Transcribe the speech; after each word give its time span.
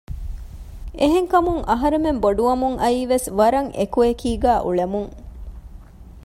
އެހެންކަމުން 0.99 1.59
އަހަރުމެން 1.69 2.19
ބޮޑުވަމުން 2.23 2.77
އައީވެސް 2.81 3.27
ވަރަށް 3.39 3.69
އެކު 3.77 3.99
އެކީގައި 4.05 4.63
އުޅެމުން 4.65 5.11